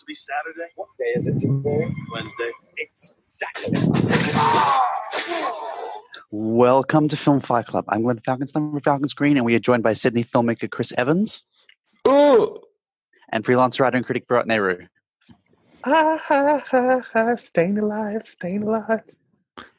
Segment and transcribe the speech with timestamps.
[0.00, 0.72] to be Saturday?
[0.76, 1.84] What day is it today?
[2.12, 2.50] Wednesday.
[2.78, 3.76] Exactly.
[6.30, 7.84] Welcome to Film Fight Club.
[7.88, 11.44] I'm Glenn Falkenstein from Falcon Screen, and we are joined by Sydney filmmaker Chris Evans
[12.06, 12.60] Ooh.
[13.30, 14.86] and freelance writer and critic Virat Nehru.
[15.84, 19.02] Ah, ha, ha, ha, staying alive, staying alive.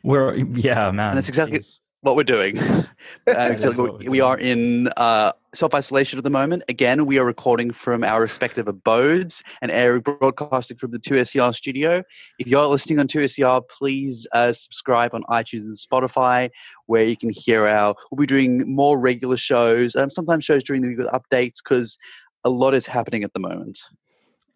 [0.04, 1.10] We're yeah, man.
[1.10, 1.80] And that's exactly Jeez.
[2.02, 2.60] what we're doing.
[3.28, 6.64] Uh, exactly what what we're we are in uh, self isolation at the moment.
[6.70, 12.04] Again, we are recording from our respective abodes and air broadcasting from the 2SER studio.
[12.40, 16.50] If you're listening on 2SER, please uh, subscribe on iTunes and Spotify,
[16.86, 17.96] where you can hear our.
[18.12, 21.98] We'll be doing more regular shows, um, sometimes shows during the week with updates because
[22.44, 23.80] a lot is happening at the moment.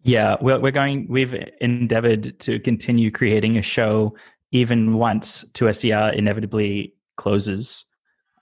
[0.02, 1.06] Yeah, we're we're going.
[1.08, 4.14] We've endeavored to continue creating a show
[4.52, 7.84] even once 2SER inevitably closes.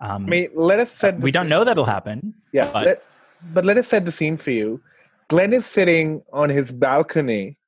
[0.00, 1.19] Um, I mean, let us set.
[1.20, 2.34] the we don't know that'll happen.
[2.53, 3.03] Yeah, but- let-
[3.53, 4.81] but let us set the scene for you.
[5.28, 7.59] Glenn is sitting on his balcony.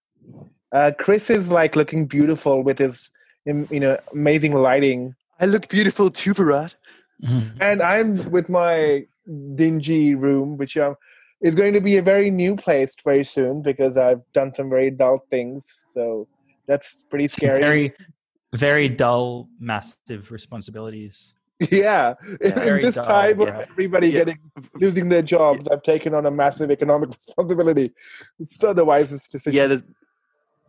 [0.72, 3.10] Uh, Chris is like looking beautiful with his,
[3.44, 6.74] you know, amazing lighting, I look beautiful too, Virat.
[7.22, 7.56] Mhm.
[7.60, 9.06] and I'm with my
[9.55, 10.96] dingy room, which um,
[11.40, 14.90] is going to be a very new place very soon because I've done some very
[14.90, 15.84] dull things.
[15.86, 16.27] So
[16.66, 17.61] that's pretty scary.
[17.61, 17.92] Very,
[18.55, 21.33] very dull, massive responsibilities.
[21.70, 24.24] Yeah, in this dull, time of everybody Yeah.
[24.24, 24.38] getting
[24.74, 27.92] losing their jobs, I've taken on a massive economic responsibility.
[28.38, 29.56] It's not the wisest decision.
[29.56, 29.82] Yeah, there's,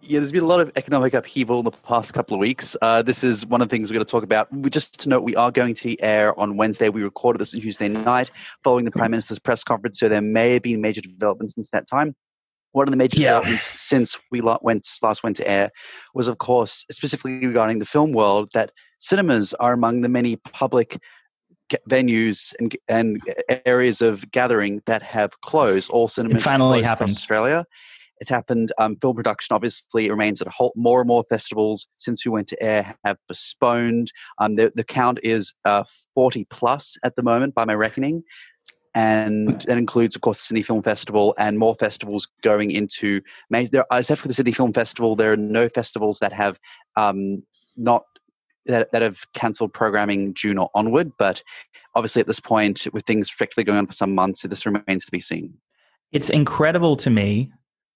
[0.02, 2.77] yeah, there's been a lot of economic upheaval in the past couple of weeks.
[2.81, 4.52] Uh, this is one of the things we're going to talk about.
[4.53, 6.89] We, just to note, we are going to air on Wednesday.
[6.89, 8.31] We recorded this on Tuesday night
[8.63, 11.88] following the Prime Minister's press conference, so there may have been major developments since that
[11.88, 12.15] time.
[12.73, 13.30] One of the major Yeah.
[13.30, 15.71] developments since we went last went to air
[16.13, 21.00] was, of course, specifically regarding the film world, that cinemas are among the many public
[21.90, 23.22] venues and, and
[23.66, 25.89] areas of gathering that have closed.
[25.89, 27.11] All cinemas have finally happened.
[27.11, 27.66] Australia.
[28.20, 28.71] It's happened.
[28.80, 30.73] Um, film production obviously remains at a halt.
[30.76, 34.11] more and more festivals since we went to air have postponed.
[34.39, 35.83] Um, the, the count is uh,
[36.16, 38.23] 40 plus at the moment by my reckoning.
[38.95, 43.21] And that includes, of course, the Sydney Film Festival and more festivals going into
[43.52, 43.67] May.
[43.67, 46.58] There, except for the Sydney Film Festival, there are no festivals that have
[46.95, 47.44] um,
[47.76, 48.02] not
[48.67, 51.11] that, that have cancelled programming June or onward.
[51.17, 51.42] But
[51.95, 55.11] obviously, at this point, with things strictly going on for some months, this remains to
[55.11, 55.54] be seen.
[56.11, 57.52] It's incredible to me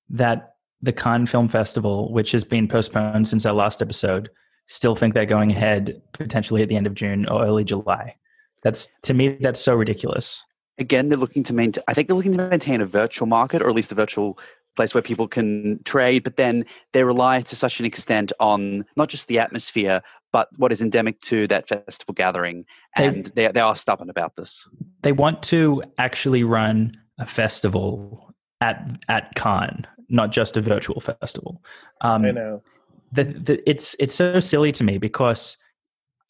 [0.10, 4.30] that the Cannes Film Festival, which has been postponed since our last episode,
[4.68, 8.16] still think they're going ahead potentially at the end of June or early July.
[8.64, 10.44] That's to me, that's so ridiculous.
[10.81, 11.84] again, they're looking to maintain.
[11.88, 14.38] I think they're looking to maintain a virtual market, or at least a virtual
[14.76, 16.24] place where people can trade.
[16.24, 20.02] But then they rely to such an extent on not just the atmosphere,
[20.32, 22.66] but what is endemic to that festival gathering,
[22.96, 24.68] and they they are stubborn about this.
[25.02, 31.62] They want to actually run a festival at at Cannes, not just a virtual festival.
[32.02, 32.64] Um, I know.
[33.12, 35.58] the, the it's it's so silly to me because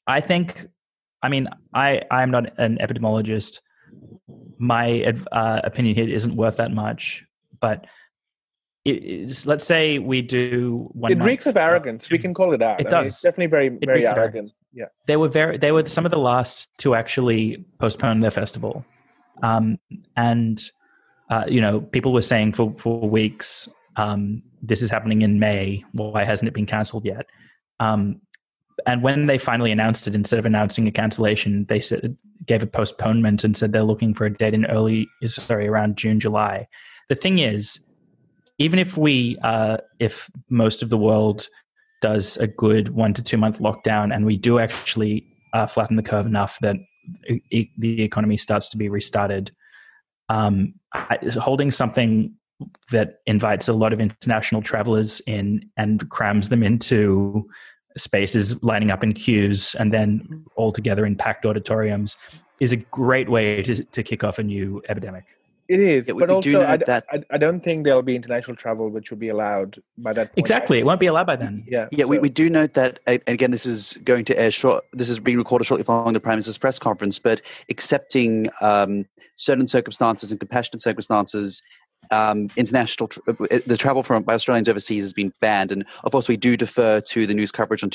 [0.08, 0.68] I think
[1.22, 3.60] I mean I I'm not an epidemiologist.
[4.58, 7.24] My uh, opinion here isn't worth that much,
[7.60, 7.90] but it
[8.86, 11.12] is, let's say we do one.
[11.12, 12.10] It night- reeks of arrogance.
[12.10, 12.80] We can call it that.
[12.80, 13.22] It I mean, it's does.
[13.22, 14.18] definitely very, very reeks arrogant.
[14.18, 14.54] arrogance.
[14.74, 14.86] Yeah.
[15.08, 18.86] They were very they were some of the last to actually postpone their festival,
[19.44, 19.78] um,
[20.16, 20.62] and
[21.30, 25.84] uh, you know people were saying for for weeks um, this is happening in May.
[25.94, 27.28] Why hasn't it been cancelled yet?
[27.80, 28.22] Um,
[28.88, 32.18] and when they finally announced it, instead of announcing a cancellation, they said
[32.48, 36.20] gave a postponement and said they're looking for a date in early, sorry, around June,
[36.20, 36.68] July.
[37.10, 37.80] The thing is,
[38.62, 41.48] even if we, uh, if most of the world
[42.02, 46.04] does a good one to two month lockdown, and we do actually uh, flatten the
[46.04, 46.76] curve enough that
[47.28, 49.52] e- the economy starts to be restarted,
[50.30, 52.34] um, I, holding something
[52.92, 57.48] that invites a lot of international travelers in and crams them into
[57.98, 62.16] spaces lining up in queues and then all together in packed auditoriums
[62.60, 65.26] is a great way to, to kick off a new epidemic.
[65.68, 66.08] It is.
[66.08, 68.56] Yeah, we- but we also, know I, that- I, I don't think there'll be international
[68.58, 70.38] travel, which will be allowed by that point.
[70.38, 70.80] Exactly.
[70.80, 71.64] It won't be allowed by then.
[71.68, 71.88] Yeah.
[71.92, 74.84] Yeah, we, so- we do note that, and again, this is going to air short.
[74.94, 77.20] This is being recorded shortly following the Prime Minister's press conference.
[77.20, 79.06] But accepting um,
[79.36, 81.62] certain circumstances and compassionate circumstances,
[82.10, 85.72] um, international tr- uh, the travel from by Australians overseas has been banned.
[85.72, 87.90] And of course, we do defer to the news coverage on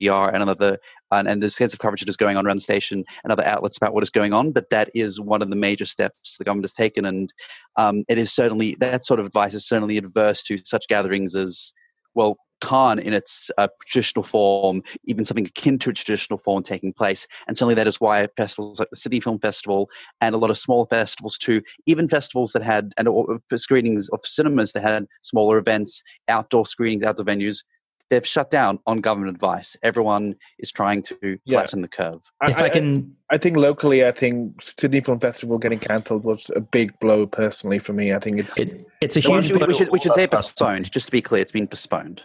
[0.00, 0.78] 2SER and another,
[1.10, 3.76] and, and the extensive coverage that is going on around the station and other outlets
[3.76, 4.52] about what is going on.
[4.52, 7.32] But that is one of the major steps the government has taken, and
[7.76, 11.72] um, it is certainly that sort of advice is certainly adverse to such gatherings as
[12.14, 16.92] well, Cannes in its uh, traditional form, even something akin to a traditional form taking
[16.92, 17.26] place.
[17.48, 19.88] And certainly that is why festivals like the Sydney Film Festival
[20.20, 24.20] and a lot of smaller festivals too, even festivals that had, and or, screenings of
[24.24, 27.62] cinemas that had smaller events, outdoor screenings, outdoor venues,
[28.10, 29.76] they've shut down on government advice.
[29.82, 31.60] Everyone is trying to Yeah.
[31.60, 32.20] flatten the curve.
[32.42, 36.60] if I, can, I think locally, I think Sydney Film Festival getting cancelled was a
[36.60, 38.12] big blow personally for me.
[38.12, 39.46] I think it's it, it's a huge.
[39.46, 40.48] should, we should, we should say blow for us.
[40.52, 41.40] postponed, just to be clear.
[41.40, 42.24] It's been postponed,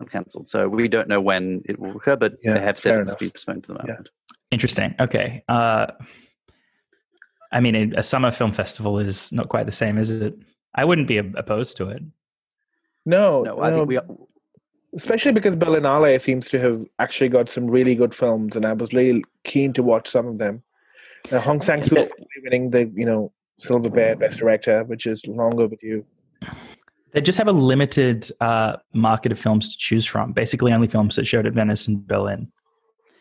[0.00, 0.48] not cancelled.
[0.48, 3.10] So we don't know when it will occur, but Yeah, they have said fair it's
[3.10, 3.18] enough.
[3.18, 3.92] been postponed for the Yeah.
[3.92, 4.08] moment.
[4.52, 4.94] Interesting.
[5.00, 5.42] Okay.
[5.48, 5.86] Uh,
[7.52, 10.34] I mean, a summer film festival is not quite the same, is it?
[10.74, 12.02] I wouldn't be opposed to it.
[13.04, 14.04] no, No, I think we are,
[14.96, 18.92] especially because Berlinale seems to have actually got some really good films, and I was
[18.92, 20.62] really keen to watch some of them.
[21.30, 22.06] Uh, Hong Sang Soo Yeah.
[22.42, 26.04] winning the you know Silver Bear Best Director, which is long overdue.
[27.12, 30.32] They just have a limited uh, market of films to choose from.
[30.32, 32.50] Basically, only films that showed at Venice and Berlin.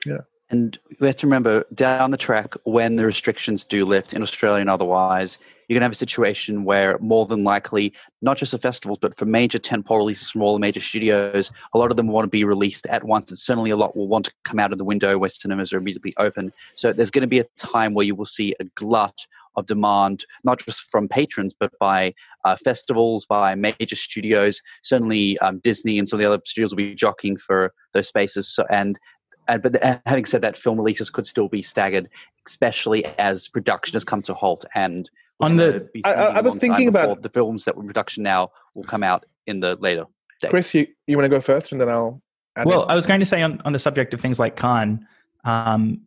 [0.05, 0.19] Yeah.
[0.49, 4.61] And we have to remember down the track when the restrictions do lift in Australia
[4.61, 8.57] and otherwise, you're going to have a situation where more than likely, not just for
[8.57, 12.07] festivals, but for major tentpole releases from all the major studios, a lot of them
[12.07, 13.29] want to be released at once.
[13.29, 15.77] And certainly a lot will want to come out of the window where cinemas are
[15.77, 16.51] immediately open.
[16.75, 19.25] So there's going to be a time where you will see a glut
[19.55, 22.13] of demand, not just from patrons, but by
[22.43, 24.61] uh, festivals, by major studios.
[24.83, 28.47] Certainly um, Disney and some of the other studios will be jockeying for those spaces.
[28.47, 28.99] So, and
[29.47, 32.09] and but having said that, film releases could still be staggered,
[32.47, 34.65] especially as production has come to halt.
[34.73, 35.09] And
[35.41, 37.81] On the- be I- I- spending a I was thinking about- the films that were
[37.81, 40.05] in production now will come out in the later
[40.41, 40.49] days.
[40.49, 42.21] Chris, you, you want to go first, and then I'll.
[42.55, 42.91] add Well, in?
[42.91, 45.05] I was going to say on, on the subject of things like Cannes,
[45.43, 46.01] um,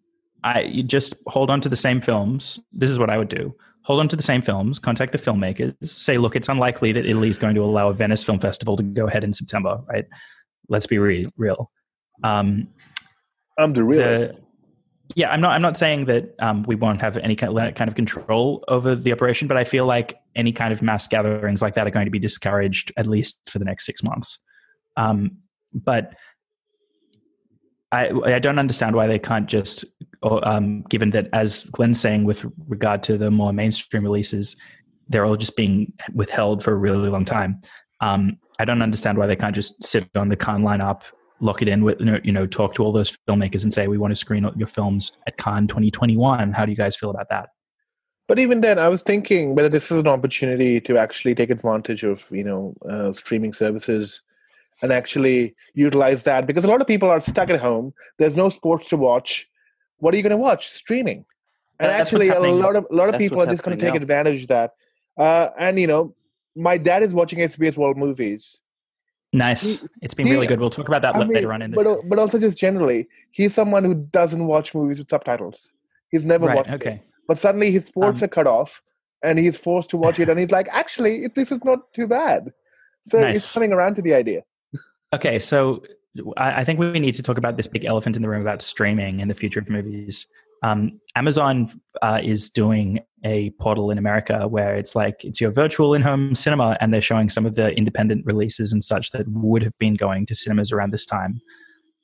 [0.44, 2.60] I you just hold on to the same films.
[2.72, 5.74] This is what I would do: hold on to the same films, contact the filmmakers,
[5.82, 8.82] say, look, it's unlikely that Italy is going to allow a Venice Film Festival to
[8.82, 10.06] go ahead in September, right?
[10.68, 11.70] Let's be re- real.
[12.24, 12.68] Um,
[13.58, 14.34] I'm the realist.
[14.34, 14.47] the-
[15.14, 15.52] yeah, I'm not.
[15.52, 19.48] I'm not saying that um, we won't have any kind of, control over the operation,
[19.48, 22.18] but I feel like any kind of mass gatherings like that are going to be
[22.18, 24.38] discouraged at least for the next six months.
[24.96, 25.38] Um,
[25.72, 26.14] but
[27.90, 29.84] I, I don't understand why they can't just,
[30.22, 34.56] um, given that as Glenn's saying with regard to the more mainstream releases,
[35.08, 37.62] they're all just being withheld for a really long time.
[38.00, 41.02] Um, I don't understand why they can't just sit on the Cannes lineup,
[41.40, 44.10] lock it in with, you know, talk to all those filmmakers and say, we want
[44.10, 46.52] to screen your films at Cannes 2021.
[46.52, 47.50] How do you guys feel about that?
[48.26, 52.04] But even then, I was thinking whether this is an opportunity to actually take advantage
[52.04, 54.20] of you know uh, streaming services
[54.82, 57.94] and actually utilize that because a lot of people are stuck at home.
[58.18, 59.48] There's no sports to watch.
[59.98, 60.68] What are you going to watch?
[60.68, 61.24] Streaming.
[61.80, 63.82] And That's actually, a lot of a lot of That's people are just going to
[63.82, 64.00] take now.
[64.00, 64.72] advantage of that.
[65.16, 66.14] Uh, and you know,
[66.54, 68.60] my dad is watching SBS World Movies.
[69.32, 69.84] Nice.
[70.00, 70.58] It's been he- really good.
[70.60, 73.08] We'll talk about that I mean, later on in the but but also just generally,
[73.30, 75.72] he's someone who doesn't watch movies with subtitles.
[76.10, 76.56] He's never right.
[76.56, 76.70] watched.
[76.70, 76.74] it.
[76.74, 77.02] Okay.
[77.26, 78.80] But suddenly his sports Um, are cut off,
[79.22, 82.06] and he's forced to watch it, and he's like, actually, it, this is not too
[82.06, 82.52] bad.
[83.02, 83.34] So Nice.
[83.34, 84.42] he's coming around to the idea.
[85.12, 85.82] Okay, so
[86.38, 88.62] I, I think we need to talk about this big elephant in the room about
[88.62, 90.26] streaming and the future of movies.
[90.62, 95.94] Um, Amazon uh, is doing a portal in America where it's like it's your virtual
[95.94, 99.76] in-home cinema, and they're showing some of the independent releases and such that would have
[99.78, 101.40] been going to cinemas around this time.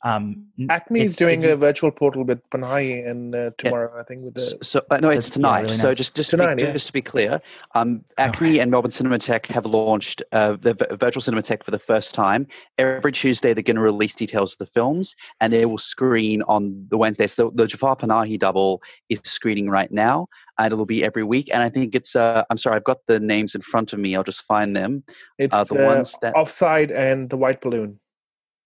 [0.04, 4.02] Um, ACMI is doing if you- a virtual portal with Panahi and uh, tomorrow, I
[4.02, 4.22] think.
[4.24, 5.62] With the So uh, no, it's tonight.
[5.62, 6.72] really so just just Tonight, to be, yeah.
[6.72, 7.40] just to be clear,
[7.74, 12.14] um, ACMI and Melbourne Cinematheque have launched uh, the v- virtual Cinematheque for the first
[12.14, 12.46] time.
[12.76, 16.86] Every Tuesday, they're going to release details of the films, and they will screen on
[16.90, 17.26] the Wednesday.
[17.26, 20.26] So the Jafar Panahi double is screening right now,
[20.58, 21.48] and it'll be every week.
[21.52, 22.14] And I think it's.
[22.14, 24.14] Uh, I'm sorry, I've got the names in front of me.
[24.14, 25.02] I'll just find them.
[25.38, 26.34] it's Uh, the uh, ones that.
[26.36, 27.98] Offside and the White Balloon.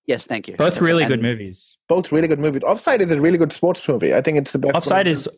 [0.09, 0.57] Yes, thank you.
[0.57, 1.77] both That's- really good and- movies.
[1.89, 2.63] Both really good movies.
[2.65, 4.13] Offside is a really good sports movie.
[4.15, 4.75] I think it's the best.
[4.75, 5.13] Offside one.
[5.13, 5.29] is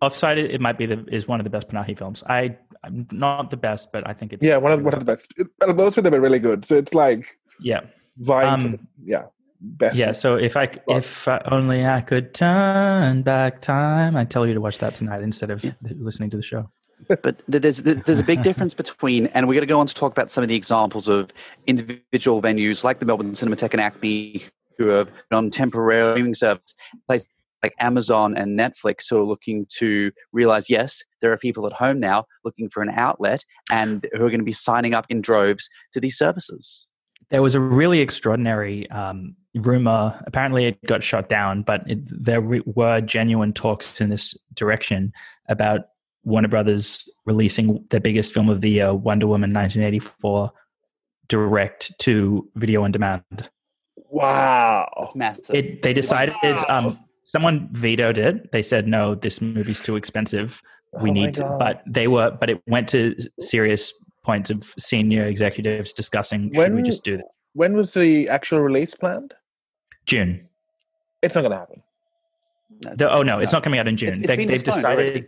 [0.00, 0.38] Offside.
[0.38, 2.22] It might be the is one of the best Panahi films.
[2.28, 5.06] I I'm not the best, but I think it's yeah, one of one of the
[5.06, 5.32] best.
[5.38, 6.64] It, well, both of them are really good.
[6.64, 7.80] So it's like yeah.
[8.18, 9.24] vying Um, the yeah
[9.60, 9.96] best.
[9.96, 14.46] Yeah, so if I Well- if uh, only I could turn back time, I'd tell
[14.46, 15.72] you to watch that tonight instead of Yeah.
[15.82, 16.70] listening to the show.
[17.06, 20.12] But there's there's a big difference between, and we're going to go on to talk
[20.12, 21.30] about some of the examples of
[21.66, 26.74] individual venues like the Melbourne Cinematheque and ACMI, who have on temporary streaming service,
[27.06, 27.28] places
[27.62, 31.98] like Amazon and Netflix, who are looking to realize, yes, there are people at home
[31.98, 35.68] now looking for an outlet, and who are going to be signing up in droves
[35.92, 36.86] to these services.
[37.30, 40.22] There was a really extraordinary um, rumor.
[40.26, 45.12] Apparently, it got shot down, but it, there re- were genuine talks in this direction
[45.48, 45.80] about
[46.28, 50.52] Warner Brothers releasing the biggest film of the year, Wonder Woman 1984,
[51.28, 53.50] direct to video on demand.
[54.10, 54.88] Wow.
[55.02, 55.54] It's massive.
[55.54, 56.64] It they decided Wow.
[56.68, 58.52] um, someone vetoed it.
[58.52, 60.62] They said no, this movie's too expensive.
[61.02, 63.92] We Oh need, to, but they were, but it went to serious
[64.24, 67.26] points of senior executives discussing should we just do that?
[67.54, 69.34] When was the actual release planned?
[70.06, 70.48] June.
[71.22, 71.82] It's not going to happen.
[72.80, 74.10] That's- The- oh no, it's not coming out in June.
[74.10, 74.86] It's- it's they, been they've decided.
[75.04, 75.26] already.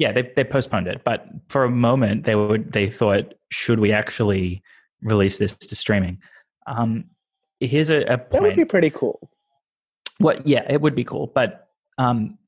[0.00, 3.92] Yeah, they they postponed it, but for a moment they would they thought should we
[3.92, 4.62] actually
[5.02, 6.16] release this to streaming?
[6.66, 7.04] Um,
[7.60, 9.30] here's a, a That would be pretty cool.
[10.16, 10.46] What?
[10.46, 12.38] Yeah, it would be cool, but um,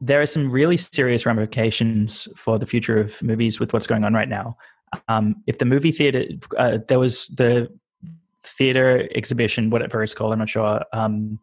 [0.00, 4.12] there are some really serious ramifications for the future of movies with what's going on
[4.12, 4.56] right now.
[5.06, 6.24] Um, if the movie theater,
[6.56, 7.72] uh, there was the
[8.42, 10.82] theater exhibition, whatever it's called, I'm not sure.
[10.92, 11.38] Um,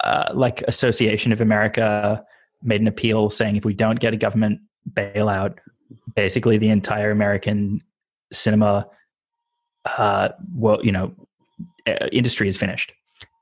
[0.00, 2.24] uh, like Association of America
[2.62, 4.60] made an appeal saying if we don't get a government
[4.92, 5.56] bailout,
[6.14, 7.82] basically the entire American
[8.32, 8.86] cinema,
[9.96, 11.14] uh, well, you know,
[11.86, 12.92] uh, industry is finished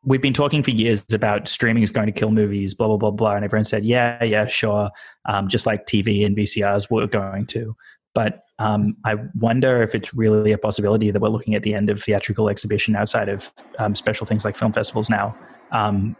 [0.06, 3.11] we've been talking for years about streaming is going to kill movies, blah blah blah
[3.11, 4.90] blah, and everyone said, yeah, yeah, sure,
[5.26, 7.76] um, just like TV and VCRs were going to.
[8.14, 11.90] But um, I wonder if it's really a possibility that we're looking at the end
[11.90, 15.37] of theatrical exhibition outside of um, special things like film festivals now.
[15.73, 16.16] Um,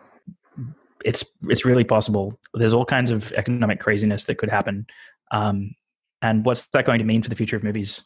[1.07, 2.39] it's it's really possible.
[2.53, 4.87] There's all kinds of economic craziness that could happen.
[5.31, 5.75] Um,
[6.21, 8.03] and what's that going to mean for the future of movies?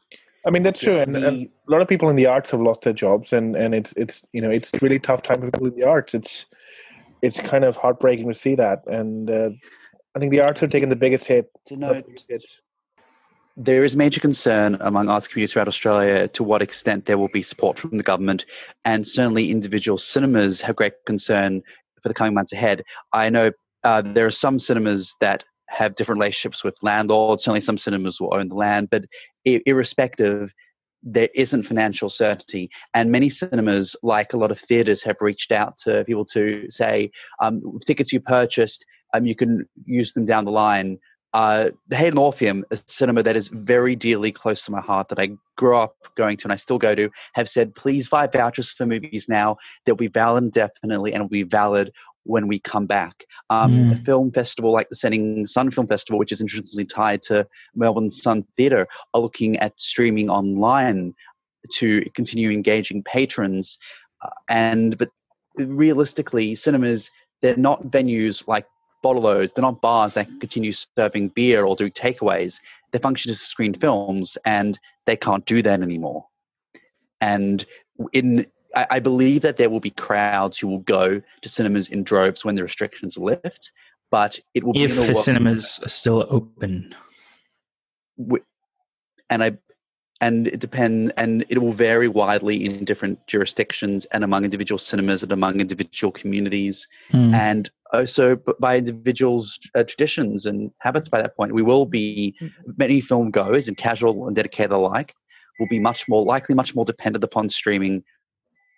[0.47, 0.99] I mean, that's true.
[0.99, 3.75] And, and a lot of people in the arts have lost their jobs, and, and
[3.75, 6.15] it's it's you know it's really tough time for people in the arts.
[6.15, 6.45] It's
[7.23, 9.51] it's kind of heartbreaking to see that, and uh,
[10.15, 11.51] I think the arts have taken the biggest hit.
[11.67, 12.61] to the note, biggest hits.
[13.57, 17.43] there is major concern among arts communities throughout Australia to what extent there will be
[17.43, 18.45] support from the government,
[18.85, 21.63] and certainly individual cinemas have great concern
[22.03, 22.83] for the coming months ahead.
[23.13, 23.53] I know
[23.85, 27.45] uh, there are some cinemas that have different relationships with landlords.
[27.45, 29.05] Certainly, some cinemas will own the land, but
[29.47, 30.53] i- irrespective,
[31.03, 35.77] there isn't financial certainty, and many cinemas, like a lot of theatres, have reached out
[35.79, 40.51] to people to say, um, tickets you purchased, um, you can use them down the
[40.51, 40.99] line
[41.33, 45.19] uh, the Hayden Orpheum, a cinema that is very dearly close to my heart, that
[45.19, 48.71] I grew up going to and I still go to, have said, please buy vouchers
[48.71, 49.57] for movies now.
[49.85, 51.93] They'll be valid indefinitely and will be valid
[52.25, 53.25] when we come back.
[53.49, 53.93] Um, Mm.
[53.93, 58.45] A film festival like the Sun Film Festival, which is interestingly tied to Melbourne Sun
[58.57, 61.15] Theatre, are looking at streaming online
[61.75, 63.79] to continue engaging patrons.
[64.23, 65.11] Uh, and but
[65.57, 67.11] realistically, cinemas
[67.43, 68.67] they're not venues like
[69.03, 69.53] Bottle-O's.
[69.53, 72.61] They're not bars that can continue serving beer or do takeaways.
[72.93, 76.27] They function as screen films, and they can't do that anymore.
[77.21, 77.65] And
[78.13, 82.03] in, I, I believe that there will be crowds who will go to cinemas in
[82.03, 83.73] droves when the restrictions lift,
[84.11, 86.95] but it will be If the cinemas are still open,
[89.29, 89.57] and I
[90.21, 95.23] and it depends and it will vary widely in different jurisdictions and among individual cinemas
[95.23, 97.35] and among individual communities Hmm.
[97.35, 101.09] and also by individuals' uh, traditions and habits.
[101.09, 102.35] By that point, we will be
[102.77, 105.15] many film goers and casual and dedicated alike
[105.59, 108.05] will be much more likely, much more dependent upon streaming,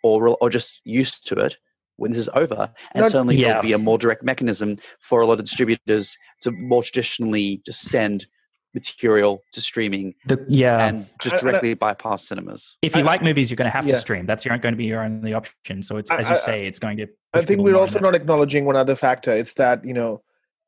[0.02, 1.56] or or just used to it
[1.96, 2.72] when this is over.
[2.92, 3.49] And Not- certainly, Yeah.
[3.49, 7.82] there'll be a more direct mechanism for a lot of distributors to more traditionally just
[7.82, 8.26] send
[8.75, 10.87] material to streaming the, yeah.
[10.87, 12.79] and just I- I- directly bypass cinemas.
[12.83, 13.95] if you I- like movies, you're going to have Yeah.
[13.95, 14.26] to stream.
[14.26, 15.83] That's your, going to be your only option.
[15.83, 17.07] So it's as you I- say, it's going to.
[17.35, 19.31] I think we're also not acknowledging one other factor.
[19.33, 20.23] It's that you know,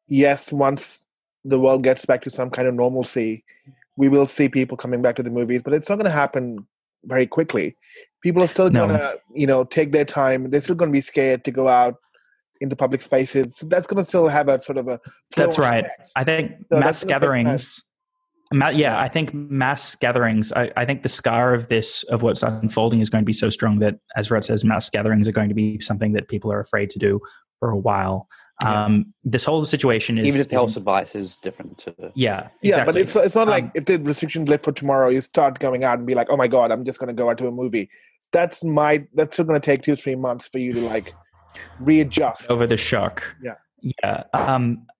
[0.08, 1.04] yes, once
[1.44, 3.44] the world gets back to some kind of normalcy,
[3.96, 6.66] we will see people coming back to the movies, but it's not going to happen
[7.04, 7.76] very quickly.
[8.23, 8.87] People are still No.
[8.87, 10.49] going to, you know, take their time.
[10.49, 11.96] They're still going to be scared to go out
[12.62, 13.56] in the public spaces.
[13.56, 14.99] So that's going to still have a sort of a.
[15.37, 15.84] That's right.
[15.84, 16.11] effect.
[16.16, 17.82] I think So mass that's gonna gatherings.
[18.54, 20.52] Ma- yeah, I think mass gatherings.
[20.52, 23.50] I, I think the scar of this, of what's unfolding, is going to be so
[23.50, 26.61] strong that, as Rod says, mass gatherings are going to be something that people are
[26.61, 27.20] afraid to do
[27.58, 28.28] for a while.
[28.62, 28.84] Yeah.
[28.84, 32.84] Um, this whole situation is, Even if the health advice is different to yeah, Yeah,
[32.84, 35.82] but it's it's not like Um, if the restrictions lift for tomorrow, you start going
[35.82, 37.50] out and be like, oh my god, I'm just going to go out to a
[37.50, 37.90] movie.
[38.30, 41.12] That's my that's still going to take two three months for you to like
[41.80, 42.49] readjust.
[42.50, 43.34] over the shock.
[43.42, 43.54] Yeah.
[43.80, 44.23] yeah.
[44.32, 44.93] Um, it-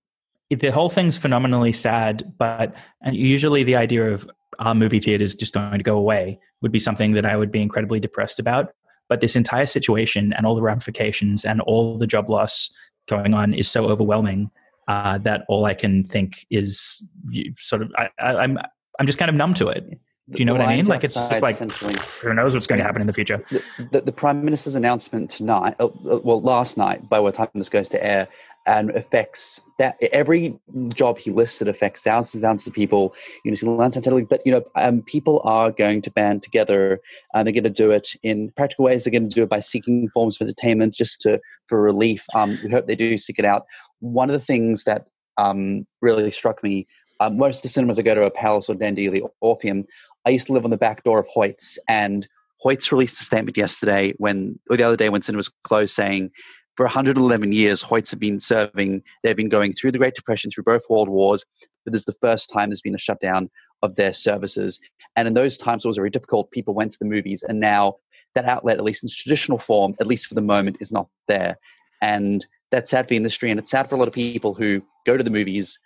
[0.51, 5.55] the whole thing's phenomenally sad, but and usually the idea of our movie theaters just
[5.55, 8.73] going to go away would be something that I would be incredibly depressed about.
[9.09, 12.73] But this entire situation and all the ramifications and all the job loss
[13.09, 14.51] going on is so overwhelming
[14.89, 18.59] uh, that all I can think is you- sort of I, I, I'm
[18.99, 19.99] I'm just kind of numb to it.
[20.31, 20.87] Do you know what I mean?
[20.87, 23.45] Like it's just like who knows what's going to happen in the future.
[23.51, 27.49] the, the, the prime minister's announcement tonight, uh, uh, well, last night, by what time
[27.55, 28.27] this goes to air,
[28.67, 30.59] and affects that every
[30.95, 33.15] job he listed affects thousands and thousands of people.
[33.45, 37.01] You know, so but you know, um, people are going to band together,
[37.35, 39.05] and they're going to do it in practical ways.
[39.05, 42.25] They're going to do it by seeking forms of entertainment, just to for relief.
[42.35, 43.67] Um, we hope they do seek it out.
[44.01, 45.07] One of the things that
[45.37, 46.87] um, really struck me.
[47.21, 49.85] Um, most of the cinemas I go to are Palace or Dendy or Orpheum.
[50.27, 52.27] I used to live on the back door of Hoyts, and
[52.65, 56.31] Hoyts released a statement yesterday when, or the other day when cinemas closed, saying
[56.77, 59.03] for 111 years, Hoyts have been serving.
[59.23, 61.45] They've been going through the Great Depression, through both world wars,
[61.85, 63.49] but this is the first time there's been a shutdown
[63.83, 64.81] of their services.
[65.17, 66.51] And in those times, it was very difficult.
[66.51, 67.97] People went to the movies, and now
[68.35, 71.57] that outlet, at least in traditional form, at least for the moment, is not there.
[72.03, 74.83] And that's sad for the industry, and it's sad for a lot of people who
[75.07, 75.79] go to the movies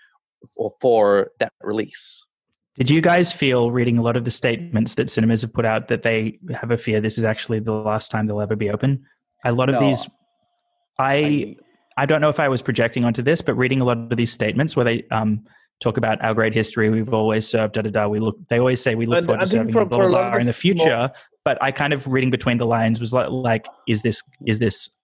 [0.54, 2.24] for, for that release.
[2.76, 5.88] Did you guys feel reading a lot of the statements that cinemas have put out
[5.88, 9.04] that they have a fear this is actually the last time they'll ever be open?
[9.44, 10.08] A lot of no, these,
[10.98, 11.56] I, I,
[11.96, 14.32] I don't know if I was projecting onto this, but reading a lot of these
[14.32, 15.44] statements where they um,
[15.80, 18.08] talk about our great history, we've always served, da da da.
[18.08, 20.46] We look, they always say we look forward to serving for, blah, blah, blah, in
[20.46, 20.96] the future.
[20.96, 21.12] More,
[21.44, 24.96] but I kind of reading between the lines was like, like, is this is this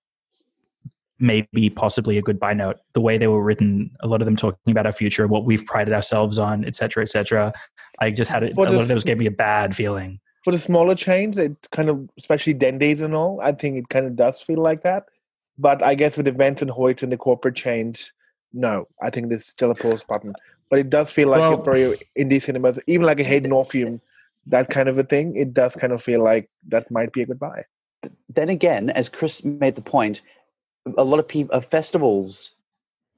[1.20, 2.76] maybe possibly a goodbye note.
[2.92, 5.64] The way they were written, a lot of them talking about our future, what we've
[5.64, 7.52] prided ourselves on, etc., cetera, et cetera.
[8.00, 10.20] I just had a, a lot of those gave me a bad feeling.
[10.42, 14.06] For the smaller chains, it kind of, especially Dendy's and all, I think it kind
[14.06, 15.04] of does feel like that.
[15.58, 18.12] But I guess with events and Hoyt and the corporate chains,
[18.52, 20.34] no, I think there's still a pause button.
[20.70, 24.00] But it does feel like well, for your indie cinemas, even like a Hayden Orpheum,
[24.46, 27.26] that kind of a thing, it does kind of feel like that might be a
[27.26, 27.64] goodbye.
[28.28, 30.20] Then again, as Chris made the point,
[30.98, 32.52] a lot of people uh, festivals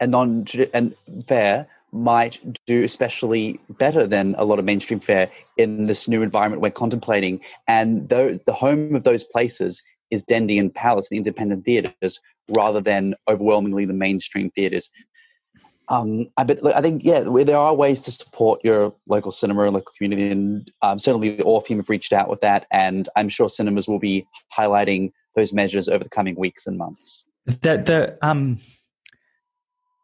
[0.01, 0.95] and non and
[1.27, 6.61] fair might do especially better than a lot of mainstream fare in this new environment
[6.61, 7.41] we're contemplating.
[7.67, 12.21] And the, the home of those places is Dendy and Palace, the independent theaters,
[12.51, 14.91] rather than overwhelmingly the mainstream theaters.
[15.89, 19.75] Um, I, but I think yeah, there are ways to support your local cinema and
[19.75, 23.49] local community, and um, certainly the Orpheum have reached out with that, and I'm sure
[23.49, 27.25] cinemas will be highlighting those measures over the coming weeks and months.
[27.47, 28.59] The the um,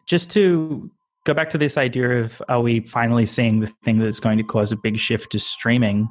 [0.06, 0.90] just to
[1.24, 4.44] go back to this idea of are we finally seeing the thing that's going to
[4.44, 6.08] cause a big shift to streaming?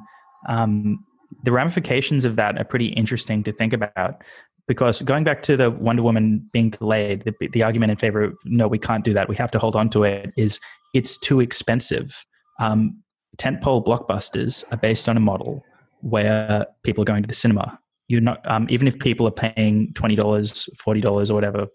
[0.48, 1.04] Um,
[1.44, 4.22] the ramifications of that are pretty interesting to think about
[4.68, 8.38] because going back to the Wonder Woman being delayed, the, the, argument in favor of
[8.44, 10.60] no, we can't do that, we have to hold on to it, is
[10.94, 12.24] it's too expensive.
[12.60, 13.02] Um,
[13.38, 15.64] tentpole blockbusters are based on a model
[16.00, 17.78] where people are going to the cinema
[18.12, 21.66] you're not um, even if people are paying twenty dollars, forty dollars, or whatever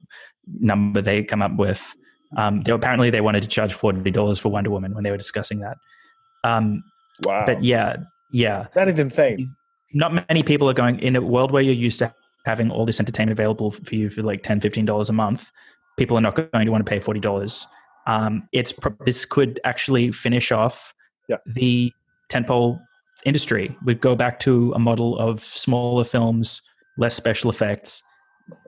[0.60, 1.96] number they come up with.
[2.38, 5.18] Um, they apparently they wanted to charge forty dollars for Wonder Woman when they were
[5.18, 5.78] discussing that.
[6.44, 6.84] Um,
[7.24, 7.44] wow!
[7.48, 7.98] But yeah,
[8.32, 9.56] yeah, that is insane.
[9.94, 12.14] Not many people are going in a world where you're used to
[12.46, 15.52] having all this entertainment available for you for like 10 15 dollars a month.
[15.98, 17.68] People are not going to want to pay forty dollars.
[18.06, 18.74] Um, it's
[19.06, 20.94] this could actually finish off
[21.28, 21.38] yeah.
[21.46, 21.92] the
[22.30, 22.80] tentpole
[23.26, 23.76] industry.
[23.84, 26.62] We'd go back to a model of smaller films,
[26.98, 28.04] less special effects.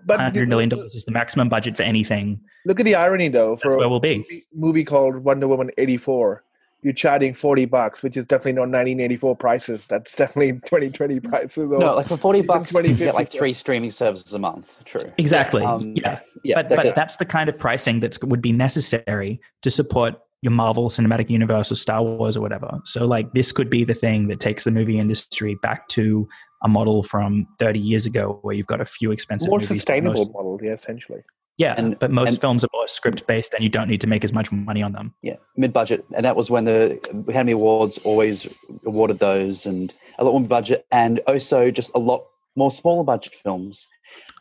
[0.06, 2.42] But hundred million dollars is the maximum budget for anything.
[2.66, 3.56] Look at the irony, though.
[3.56, 4.18] For where we'll be.
[4.18, 6.44] Movie, movie called Wonder Woman eighty four,
[6.82, 9.88] you're charging 40 bucks, which is definitely not 1984 prices.
[9.88, 11.72] That's definitely 2020 prices.
[11.72, 14.76] no, like for 40 bucks, you get like three streaming services a month.
[14.86, 15.12] True.
[15.18, 15.64] Exactly.
[15.64, 16.20] Um, yeah.
[16.44, 16.56] yeah.
[16.56, 20.52] But, that's, but that's the kind of pricing that would be necessary to support your
[20.52, 22.80] Marvel Cinematic Universe or Star Wars or whatever.
[22.86, 26.28] So like this could be the thing that takes the movie industry back to
[26.64, 30.34] a model from 30 years ago where you've got a few expensive more sustainable most,
[30.34, 31.22] model, yeah, essentially.
[31.60, 34.08] Yeah, and, but most and, films are more script based, and you don't need to
[34.08, 35.14] make as much money on them.
[35.22, 36.94] Yeah, mid budget, and that was when the
[37.28, 38.48] Academy Awards always
[38.86, 43.36] awarded those, and a lot more budget, and also just a lot more smaller budget
[43.36, 43.90] films.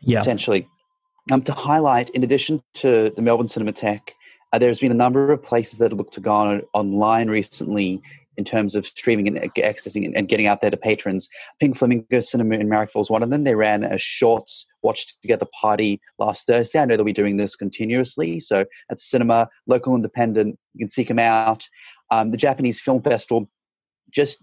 [0.01, 0.69] Yeah, potentially.
[1.33, 4.11] Um, to highlight, in addition to the Melbourne Cinematheque,
[4.53, 8.01] uh, there's been a number of places that look to go on, online recently
[8.39, 11.29] in terms of streaming and accessing and, getting out there to patrons.
[11.61, 13.43] Pink Flamingo Cinema in Marrickville is one of them.
[13.43, 16.79] They ran a shorts watch together party last Thursday.
[16.79, 18.39] I know they'll be doing this continuously.
[18.39, 21.69] So at cinema, local independent, you can seek them out.
[22.11, 23.51] Um, the Japanese Film Festival
[24.11, 24.43] just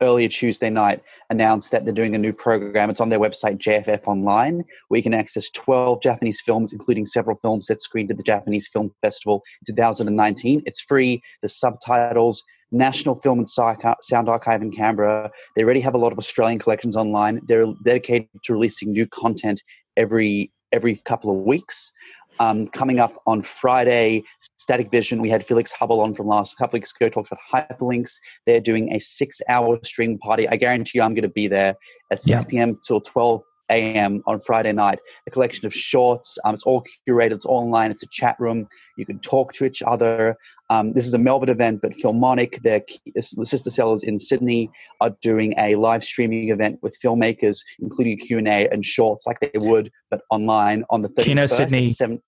[0.00, 2.90] earlier Tuesday night announced that they're doing a new program.
[2.90, 7.36] It's on their website, JFF Online, where you can access 12 Japanese films, including several
[7.38, 10.62] films that screened at the Japanese Film Festival 2019.
[10.64, 11.22] It's free.
[11.42, 12.44] The subtitles.
[12.72, 15.30] National Film and Sound Archive in Canberra.
[15.54, 17.40] They already have a lot of Australian collections online.
[17.46, 19.62] They're dedicated to releasing new content
[19.96, 21.92] every every couple of weeks.
[22.40, 24.24] Um, coming up on Friday,
[24.56, 27.68] Static Vision, we had Felix Hubble on from last couple of weeks ago, talked about
[27.78, 28.14] hyperlinks.
[28.46, 30.48] They're doing a six hour stream party.
[30.48, 31.76] I guarantee you I'm going to be there
[32.10, 32.48] at 6 yeah.
[32.48, 32.78] p.m.
[32.86, 34.22] till 12 a.m.
[34.26, 34.98] on Friday night.
[35.26, 36.38] A collection of shorts.
[36.44, 37.32] Um, it's all curated.
[37.32, 37.90] It's all online.
[37.90, 38.68] It's a chat room.
[38.96, 40.36] You can talk to each other.
[40.70, 42.82] Um, this is a Melbourne event, but Filmonic, their
[43.44, 44.70] sister sellers in Sydney,
[45.00, 49.38] are doing a live streaming event with filmmakers, including Q and A and shorts, like
[49.40, 51.24] they would, but online on the 31st.
[51.24, 52.22] Kino Sydney 7,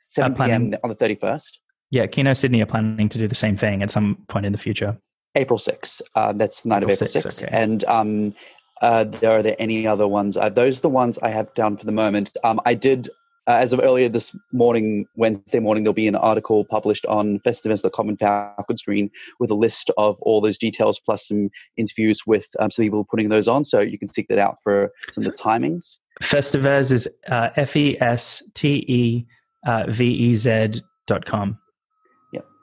[0.00, 0.80] 7 are planning- p.m.
[0.84, 1.58] on the 31st.
[1.90, 4.58] Yeah, Kino Sydney are planning to do the same thing at some point in the
[4.58, 4.96] future.
[5.34, 6.00] April 6th.
[6.14, 7.42] Uh, that's the night April of April 6th, 6th.
[7.42, 7.54] okay.
[7.54, 8.34] And um,
[8.82, 10.36] uh, are there any other ones?
[10.36, 12.36] Uh, those are the ones I have down for the moment.
[12.44, 13.08] Um, I did,
[13.46, 18.08] uh, as of earlier this morning, Wednesday morning, there'll be an article published on festivez.com
[18.08, 22.70] and Falcon Screen with a list of all those details plus some interviews with um,
[22.70, 23.64] some people putting those on.
[23.64, 25.98] So you can seek that out for some of the timings.
[26.20, 29.26] Festivez is uh, F E S T E
[29.66, 31.58] uh, V E Z dot com.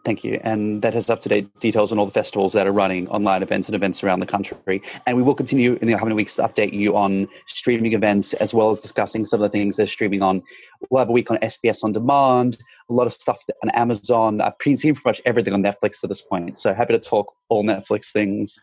[0.05, 0.39] Thank you.
[0.43, 3.43] And that has up to date details on all the festivals that are running, online
[3.43, 4.81] events, and events around the country.
[5.05, 8.53] And we will continue in the coming weeks to update you on streaming events as
[8.53, 10.41] well as discussing some of the things they're streaming on.
[10.89, 12.57] We'll have a week on SBS On Demand,
[12.89, 14.39] a lot of stuff on Amazon.
[14.39, 16.57] I've pre- seen pretty much everything on Netflix to this point.
[16.57, 18.57] So happy to talk all Netflix things.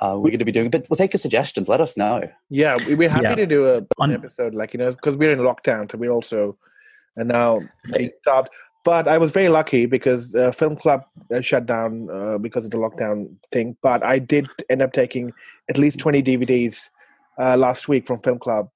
[0.00, 1.68] Uh, we're going to be doing, but we'll take your suggestions.
[1.68, 2.22] Let us know.
[2.48, 3.34] Yeah, we- we're happy Yeah.
[3.34, 6.56] to do a, an episode, like you know, because we're in lockdown, so we're also
[7.16, 7.60] and now
[7.92, 8.48] being stopped.
[8.84, 12.72] But I was very lucky because uh, Film Club uh, shut down uh, because of
[12.72, 13.76] the lockdown thing.
[13.82, 15.32] But I did end up taking
[15.70, 16.88] at least twenty DVDs
[17.38, 18.68] uh, last week from Film Club,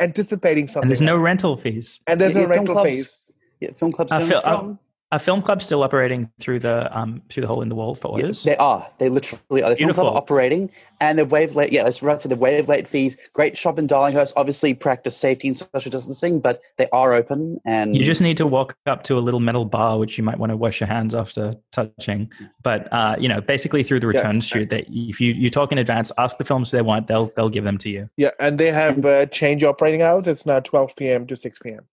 [0.00, 0.82] anticipating something.
[0.82, 2.00] And there's no rental fees.
[2.06, 3.20] and there's Yeah, no yeah, Film rental Club's- fees.
[3.60, 4.78] Yeah, film clubs Uh, going Phil- strong.
[5.14, 8.08] Are film clubs still operating through the um, through the hole in the wall for
[8.18, 8.42] Yeah, orders?
[8.42, 8.84] they are.
[8.98, 9.70] They literally are.
[9.70, 11.70] The film club are operating, and the waive late.
[11.70, 12.20] Yeah, that's right.
[12.20, 13.16] So the waive late fees.
[13.32, 14.32] Great shop in Darlinghurst.
[14.34, 17.60] Obviously, practice safety and social distancing, but they are open.
[17.64, 20.36] And You just need to walk up to a little metal bar, which you might
[20.36, 22.28] want to wash your hands after touching.
[22.64, 24.18] But uh, you know, basically through the Yeah.
[24.18, 27.30] return chute, that if you, you talk in advance, ask the films they want, they'll
[27.36, 28.08] they'll give them to you.
[28.16, 30.26] Yeah, and they have uh, change operating hours.
[30.26, 31.24] It's now 12 p.m.
[31.28, 31.86] to 6 p.m.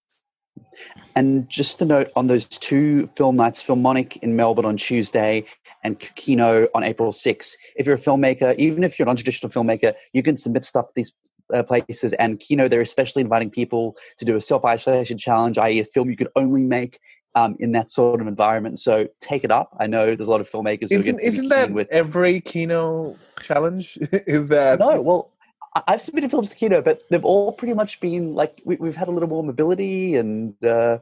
[1.15, 5.45] And just to note on those two film nights, Filmonic in Melbourne on Tuesday
[5.83, 7.55] and Kino on April 6th.
[7.75, 10.93] If you're a filmmaker, even if you're a non-traditional filmmaker, you can submit stuff to
[10.95, 11.11] these
[11.53, 12.13] uh, places.
[12.13, 15.79] And Kino, they're especially inviting people to do a self-isolation challenge, i.e.
[15.79, 16.99] a film you could only make
[17.35, 18.79] um, in that sort of environment.
[18.79, 19.75] So take it up.
[19.79, 23.97] I know there's a lot of filmmakers who Isn't isn't that with every Kino challenge?
[24.27, 25.30] Is that no, well,
[25.73, 29.07] I've submitted films to Kino, but they've all pretty much been like we, we've had
[29.07, 30.97] a little more mobility, and uh,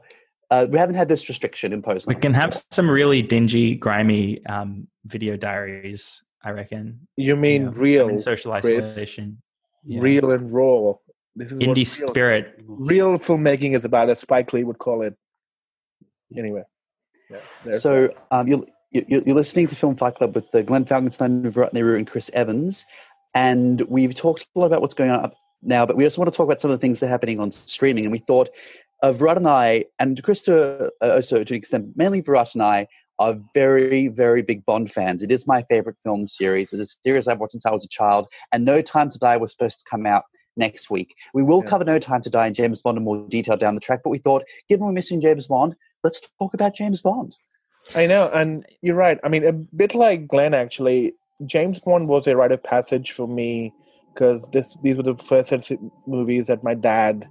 [0.52, 2.08] uh, we haven't had this restriction imposed.
[2.08, 6.24] We can have some really dingy, grimy um, video diaries.
[6.44, 7.08] I reckon.
[7.18, 7.72] you mean Yeah.
[7.76, 9.42] real, in social isolation.
[9.84, 10.02] Yeah.
[10.02, 10.94] real and raw?
[11.36, 12.60] This is what indie real- spirit.
[12.66, 15.16] real filmmaking is about, as Spike Lee would call it.
[16.38, 16.64] Anyway,
[17.30, 17.72] yeah.
[17.72, 21.74] So um, you're, you're, you're listening to Film Fight Club with uh, Glenn Falkenstein, Virat
[21.74, 22.86] Nehru, and Chris Evans.
[23.34, 26.32] And we've talked a lot about what's going on up now, but we also want
[26.32, 28.06] to talk about some of the things that are happening on streaming.
[28.06, 28.50] And we thought
[29.04, 32.64] uh, Virat and I, and Chris to, uh, also to an extent, mainly Virat and
[32.64, 32.88] I,
[33.20, 35.24] are very, very big Bond fans.
[35.24, 36.72] It is my favorite film series.
[36.72, 38.28] It is a series I've watched since I was a child.
[38.54, 40.24] And No Time to Die was supposed to come out
[40.56, 41.14] next week.
[41.34, 41.70] We will Yeah.
[41.70, 44.10] cover No Time to Die and James Bond in more detail down the track, but
[44.10, 47.36] we thought, given we're missing James Bond, let's talk about James Bond.
[47.94, 49.20] I know, and you're right.
[49.24, 51.14] I mean, a bit like Glenn, actually,
[51.46, 53.74] James Bond was a rite of passage for me
[54.14, 55.72] because this these were the first
[56.06, 57.28] movies that my dad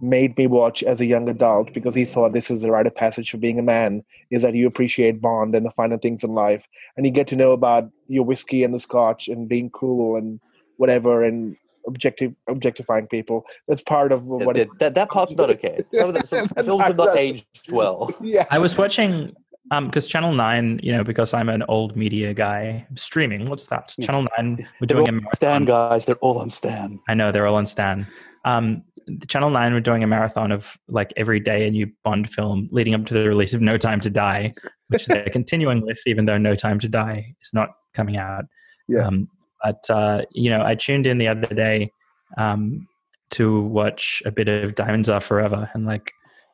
[0.00, 2.94] made me watch as a young adult because he saw this is a rite of
[2.94, 6.34] passage for being a man is that you appreciate Bond and the finer things in
[6.34, 10.16] life, and you get to know about your whiskey and the scotch and being cool
[10.16, 10.40] and
[10.76, 11.56] whatever and
[11.86, 13.44] objective objectifying people.
[13.66, 14.56] That's part of what.
[14.56, 14.68] it.
[14.78, 15.82] that, that part's not okay.
[15.92, 18.14] Some of the some That films have not aged well.
[18.20, 19.34] yeah, I was watching
[19.70, 23.48] um because Channel Nine, you know, because I'm an old media guy, streaming.
[23.48, 23.94] What's that?
[23.98, 24.06] Yeah.
[24.06, 24.66] Channel Nine.
[24.80, 25.34] We're They're doing a marathon.
[25.34, 27.00] Stan guys, they're all on Stan.
[27.08, 28.06] I know they're all on Stan.
[28.44, 32.30] Um, the Channel Nine were doing a marathon of like every day a new Bond
[32.30, 34.52] film leading up to the release of No Time to Die,
[34.88, 38.44] which they're continuing with, even though No Time to Die is not coming out.
[38.86, 39.06] Yeah.
[39.06, 39.28] Um,
[39.62, 41.92] but uh, you know, I tuned in the other day
[42.36, 42.86] um,
[43.30, 46.12] to watch a bit of Diamonds Are Forever, and like,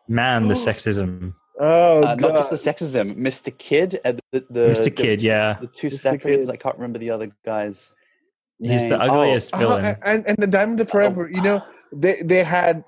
[0.09, 3.57] man, the sexism, Oh, Uh, not just the sexism, Mr.
[3.57, 4.85] Kidd, and the, the Mr.
[4.85, 6.19] the- Kid, yeah, the two Mr.
[6.19, 6.51] Staffords.
[6.51, 7.93] I can't remember the other guy's.
[8.59, 9.01] he's the name.
[9.11, 9.97] Oh, ugliest Uh-huh, villain.
[10.05, 11.63] and and the Diamond of Forever, you know,
[11.93, 12.85] they they had,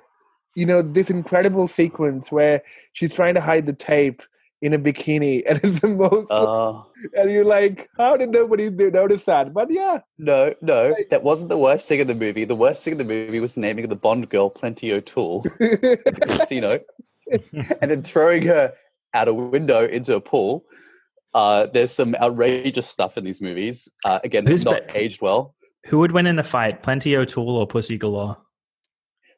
[0.56, 4.22] you know, this incredible sequence where she's trying to hide the tape
[4.62, 6.82] in a bikini, and it's the most, Uh,
[7.14, 9.52] and you're like, how did nobody notice that?
[9.52, 11.08] But yeah, no, no, Right.
[11.10, 12.44] that wasn't the worst thing in the movie.
[12.44, 16.26] The worst thing in the movie was naming the Bond girl Plenty O'Toole, in the
[16.40, 16.80] casino,
[17.80, 18.72] and then throwing her
[19.14, 20.64] out a window into a pool.
[21.34, 23.88] Uh, there's some outrageous stuff in these movies.
[24.04, 25.54] Uh, again, Who's not be- aged well.
[25.86, 28.36] Who would win in a fight, Plenty O'Toole or Pussy Galore?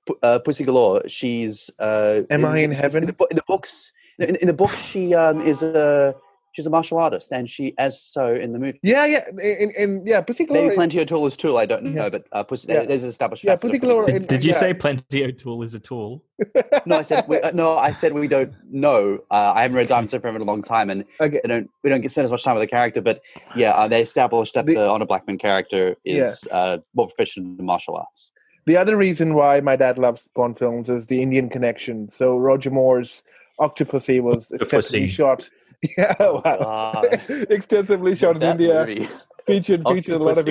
[0.07, 1.03] P- uh, Pussy Galore.
[1.09, 1.70] She's.
[1.79, 3.07] Uh, Am I in in heaven?
[3.07, 6.14] the, in the books, in, in the book, she um, is a
[6.58, 8.80] she's a martial artist, and she as so in the movie.
[8.82, 11.56] Yeah, yeah, in, in yeah, Pussy Maybe Plenty O'Toole is Tool.
[11.56, 11.92] I don't Yeah.
[11.92, 12.82] know, but uh, Pussy, Yeah.
[12.82, 13.44] there's an established.
[13.44, 14.18] Yeah, facet of Pussy Galore Galore.
[14.18, 14.56] Did, did you yeah.
[14.56, 16.24] say Plenty O'Toole is a tool?
[16.84, 17.78] No, I said we, uh, no.
[17.78, 19.20] I said we don't know.
[19.30, 21.38] Uh, I haven't read Diamonds of Forever in a long time, and Okay.
[21.42, 23.00] they don't we don't get spend as much time with the character.
[23.00, 23.20] But
[23.54, 27.64] yeah, uh, they established that The- the, Honor Blackman character is uh, more proficient in
[27.64, 28.32] martial arts.
[28.66, 32.08] The other reason why my dad loves Bond films is the Indian connection.
[32.10, 33.22] So Roger Moore's
[33.60, 35.10] Octopussy was extensively Octopussy.
[35.10, 35.50] shot.
[35.96, 36.42] Yeah, wow.
[36.94, 37.02] Ah,
[37.50, 38.84] extensively shot in India.
[38.86, 39.08] movie.
[39.46, 40.44] Featured featured a lot of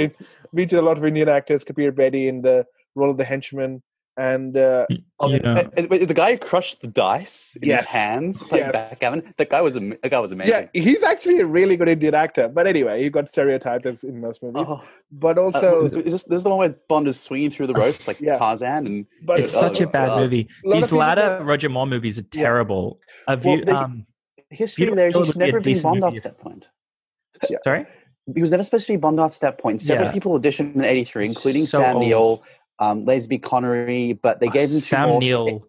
[0.55, 1.63] featured a lot of Indian actors.
[1.63, 3.83] Kabir Bedi in the role of the henchman,
[4.17, 4.87] and uh,
[5.19, 7.81] Oh, You the, know, uh, uh, the guy who crushed the dice in Yes.
[7.81, 8.89] his hands playing Yes.
[8.91, 9.33] backgammon.
[9.37, 10.69] That guy was am- that guy was amazing.
[10.73, 12.47] yeah, he's actually a really good Indian actor.
[12.47, 14.65] But anyway, he got stereotyped as in most movies.
[14.67, 17.67] Oh, But uh, also, is this, this is the one where Bond is swinging through
[17.67, 18.37] the ropes like Yeah.
[18.37, 20.21] Tarzan and but it's Oh, such a bad God.
[20.21, 20.47] movie.
[20.65, 22.41] A lot of These latter Roger Moore movies are Yeah.
[22.43, 22.99] terrible.
[23.27, 24.07] Well, view, they- um,
[24.49, 26.13] history Beautiful there is he should never be a never have been decent Bond up
[26.15, 26.67] to that point.
[27.63, 27.85] sorry,
[28.33, 29.81] He was never supposed to be Bond up to that point.
[29.81, 30.13] Several Yeah.
[30.13, 32.05] people auditioned in '83, including So Sam old.
[32.05, 32.43] Neill,
[32.79, 33.05] um,
[33.41, 35.19] Connery, but they gave him Sam more.
[35.19, 35.65] Neill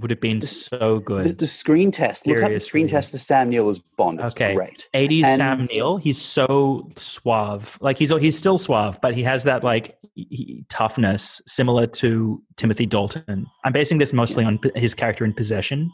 [0.00, 1.38] would have been so good.
[1.38, 2.24] the screen test.
[2.26, 4.20] Look at the screen test for Sam Neill as Bond.
[4.20, 4.54] It's Okay.
[4.54, 4.88] great.
[4.94, 7.76] 80s And- Sam Neill, he's so suave.
[7.80, 12.86] Like he's he's still suave, but he has that like he, toughness similar to Timothy
[12.86, 13.46] Dalton.
[13.64, 15.90] I'm basing this mostly on his character in Possession.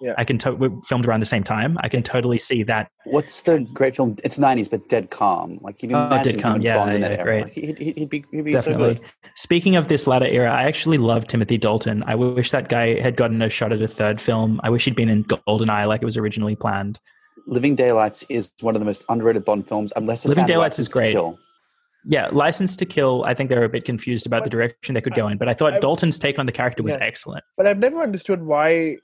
[0.00, 0.14] Yeah.
[0.18, 1.78] I can to- we filmed around the same time.
[1.80, 2.88] I can totally see that.
[3.04, 4.16] What's the great film?
[4.24, 5.58] It's '90s, but Dead Calm.
[5.62, 6.50] Like you can Oh, imagine Dead Calm.
[6.50, 7.24] him and Yeah, Bond in that yeah, era.
[7.24, 7.42] great.
[7.44, 8.96] Like, he'd, he'd, he'd be, he'd be Definitely.
[8.96, 9.10] so good.
[9.36, 12.02] Speaking of this latter era, I actually love Timothy Dalton.
[12.06, 14.60] I wish that guy had gotten a shot at a third film.
[14.62, 16.98] I wish he'd been in Goldeneye like it was originally planned.
[17.46, 19.92] Living Daylights is one of the most underrated Bond films.
[19.96, 21.16] Unless Living Daylights is great.
[22.06, 23.24] Yeah, License to Kill.
[23.24, 25.48] I think they were a bit confused about the direction they could go in, but
[25.48, 27.04] I thought I- Dalton's take on the character was Yeah.
[27.04, 27.44] excellent.
[27.56, 28.96] but I've never understood why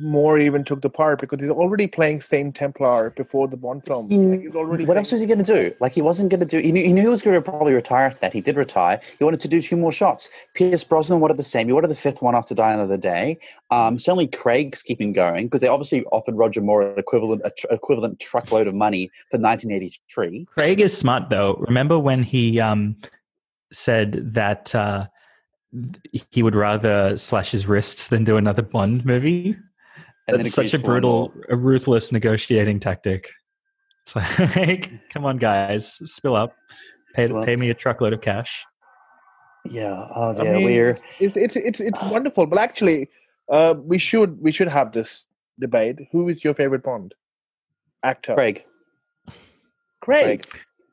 [0.00, 4.08] Moore even took the part because he's already playing Simon Templar before the Bond film.
[4.08, 5.74] He- Like, he's already What playing- else was he going to do?
[5.78, 6.58] Like he wasn't going to do.
[6.58, 8.32] He knew, he knew he was going to probably retire after that.
[8.32, 8.98] He did retire.
[9.18, 10.30] He wanted to do two more shots.
[10.54, 11.66] Pierce Brosnan wanted the same.
[11.66, 13.38] He wanted the fifth one after Die Another Day.
[13.70, 17.66] Um, certainly Craig's keeping going because they obviously offered Roger Moore an equivalent a tr-
[17.70, 20.46] equivalent truckload of money for 1983.
[20.54, 21.54] Craig is smart though.
[21.68, 22.96] Remember when he um,
[23.70, 25.06] said that uh,
[26.30, 29.56] he would rather slash his wrists than do another Bond movie?
[30.26, 31.44] And That's agrees such a brutal, more.
[31.50, 33.28] a ruthless negotiating tactic.
[34.02, 36.54] It's like, come on, guys, spill up,
[37.14, 37.44] pay Spill up.
[37.46, 38.64] pay me a truckload of cash.
[39.68, 40.06] Yeah.
[40.14, 40.52] Oh, I yeah.
[40.54, 42.46] mean, we're It's it's it's it's wonderful.
[42.46, 43.08] But actually,
[43.50, 45.26] uh, we should we should have this
[45.58, 45.98] debate.
[46.12, 47.14] Who is your favorite Bond
[48.02, 48.34] actor?
[48.34, 48.64] Craig.
[50.00, 50.44] Craig.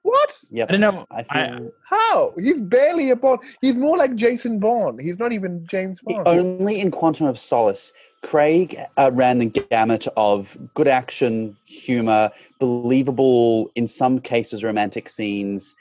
[0.04, 0.34] What?
[0.50, 0.70] Yep.
[0.70, 1.06] I don't know.
[1.12, 2.34] I I- feel How?
[2.40, 3.40] He's barely a Bond.
[3.62, 5.00] He's more like Jason Bond.
[5.02, 6.28] He's not even James Bond.
[6.28, 7.92] only in Quantum of Solace.
[8.24, 12.30] Craig uh, ran the gamut of good action, humor,
[12.60, 15.76] believable, in some cases, romantic scenes,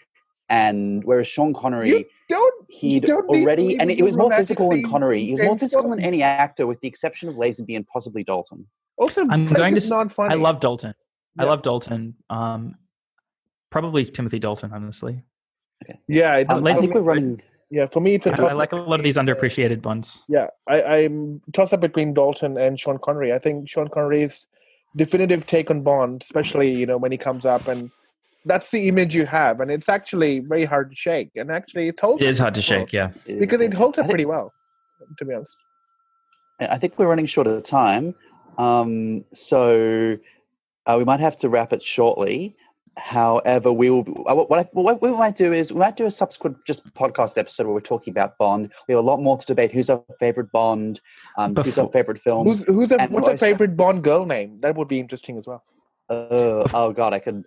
[0.49, 2.65] and whereas Sean Connery, You don't.
[2.69, 5.21] he'd don't need already, and it was more physical than Connery.
[5.21, 5.99] in He was more physical Bond.
[5.99, 8.67] than any actor, with the exception of Lazenby and possibly Dalton.
[8.97, 10.35] Also, I'm Craig going to is s- not funny.
[10.35, 10.95] I love Dalton.
[11.39, 12.15] I love Dalton.
[12.31, 12.75] Um,
[13.71, 15.23] probably Timothy Dalton, honestly.
[16.09, 17.41] Yeah, it I, I think we're running.
[17.71, 17.87] Yeah.
[17.87, 18.49] For me, it's a I.
[18.49, 20.23] I like a lot of these underappreciated Bonds.
[20.29, 23.33] Yeah, I, I'm toss up between Dalton and Sean Connery.
[23.33, 24.47] I think Sean Connery's
[24.97, 27.91] definitive take on Bond, especially you know when he comes up, and
[28.45, 31.31] that's the image you have, and it's actually very hard to shake.
[31.37, 33.11] And actually, it holds It is hard to well, shake, yeah.
[33.27, 34.53] because it holds up think- pretty well,
[35.19, 35.57] to be honest.
[36.61, 38.15] I think we're running short of time,
[38.59, 40.19] um, so
[40.85, 42.55] uh, we might have to wrap it shortly.
[42.97, 44.05] However, we will.
[44.27, 47.39] uh, What, I, what we might do is we might do a subsequent just podcast
[47.39, 48.71] episode where we're talking about Bond.
[48.89, 49.73] We have a lot more to debate.
[49.73, 51.01] Who's our favorite Bond?
[51.39, 52.47] Um, who's our favorite film?
[52.47, 54.61] Who's who's a, what's a favorite Bond girl name?
[54.61, 55.63] That would be interesting as well.
[56.09, 57.45] Uh, oh God, I could.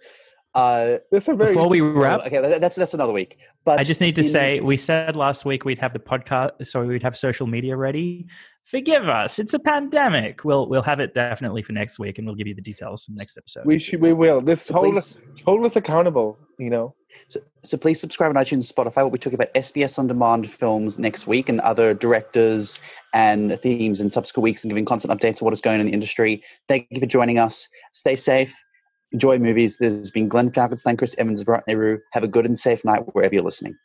[0.55, 3.37] Uh, That's a very Before we interesting- wrap, okay, that's that's another week.
[3.65, 6.51] But I just need to in- say we said last week we'd have the podcast,
[6.67, 8.27] so we'd have social media ready.
[8.65, 10.45] Forgive us, it's a pandemic.
[10.45, 13.15] We'll we'll have it definitely for next week, and we'll give you the details in
[13.15, 13.65] the next episode.
[13.65, 14.41] we should we will.
[14.41, 16.37] This so hold us hold us accountable.
[16.59, 16.95] You know.
[17.29, 18.61] so, so please subscribe on iTunes and
[18.93, 18.97] Spotify.
[18.97, 22.79] We'll be talking about SBS on demand films next week and other directors
[23.15, 25.87] and themes in subsequent weeks and giving constant updates of what is going on in
[25.87, 26.43] the industry.
[26.67, 27.67] Thank you for joining us.
[27.93, 28.55] Stay safe.
[29.13, 29.77] Enjoy movies.
[29.77, 31.99] There's been Glenn Falcons, Chris Evans, Virat Nehru.
[32.11, 33.77] Have a good and safe night wherever you're listening.